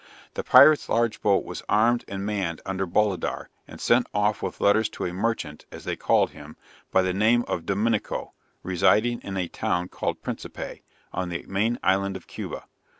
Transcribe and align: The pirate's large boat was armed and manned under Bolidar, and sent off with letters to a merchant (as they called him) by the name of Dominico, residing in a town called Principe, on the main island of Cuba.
The 0.33 0.43
pirate's 0.43 0.89
large 0.89 1.21
boat 1.21 1.45
was 1.45 1.61
armed 1.69 2.05
and 2.07 2.25
manned 2.25 2.59
under 2.65 2.87
Bolidar, 2.87 3.49
and 3.67 3.79
sent 3.79 4.07
off 4.15 4.41
with 4.41 4.59
letters 4.59 4.89
to 4.89 5.05
a 5.05 5.13
merchant 5.13 5.67
(as 5.71 5.83
they 5.83 5.95
called 5.95 6.31
him) 6.31 6.57
by 6.89 7.03
the 7.03 7.13
name 7.13 7.45
of 7.47 7.67
Dominico, 7.67 8.33
residing 8.63 9.21
in 9.21 9.37
a 9.37 9.47
town 9.47 9.89
called 9.89 10.23
Principe, 10.23 10.81
on 11.13 11.29
the 11.29 11.45
main 11.47 11.77
island 11.83 12.17
of 12.17 12.25
Cuba. 12.25 12.63